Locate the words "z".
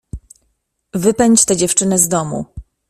1.99-2.07